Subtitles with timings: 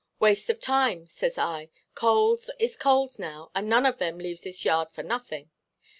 [0.19, 4.65] 'Waste of time,' says I; 'coals is coals now, and none of them leaves this
[4.65, 5.51] yard for nothing.